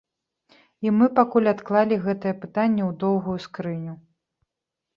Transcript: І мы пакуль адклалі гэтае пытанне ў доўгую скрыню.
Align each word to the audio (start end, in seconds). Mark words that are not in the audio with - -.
І 0.85 0.93
мы 1.01 1.05
пакуль 1.19 1.49
адклалі 1.53 2.01
гэтае 2.07 2.33
пытанне 2.47 2.83
ў 2.89 2.99
доўгую 3.07 3.39
скрыню. 3.47 3.93